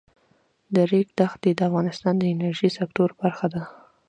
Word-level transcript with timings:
د 0.73 0.75
ریګ 0.91 1.07
دښتې 1.19 1.51
د 1.55 1.59
افغانستان 1.69 2.13
د 2.17 2.23
انرژۍ 2.33 2.69
سکتور 2.79 3.09
برخه 3.21 3.47
ده. 3.53 3.61